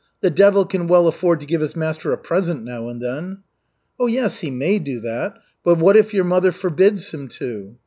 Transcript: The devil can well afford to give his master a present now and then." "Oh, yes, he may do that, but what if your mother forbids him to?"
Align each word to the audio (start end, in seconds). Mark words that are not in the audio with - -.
The 0.21 0.31
devil 0.31 0.65
can 0.65 0.87
well 0.87 1.05
afford 1.07 1.41
to 1.41 1.45
give 1.45 1.61
his 1.61 1.75
master 1.75 2.11
a 2.11 2.17
present 2.17 2.63
now 2.63 2.89
and 2.89 2.99
then." 2.99 3.43
"Oh, 3.99 4.07
yes, 4.07 4.39
he 4.39 4.49
may 4.49 4.79
do 4.79 4.99
that, 5.01 5.37
but 5.63 5.77
what 5.77 5.95
if 5.95 6.11
your 6.11 6.25
mother 6.25 6.51
forbids 6.51 7.11
him 7.13 7.27
to?" 7.27 7.75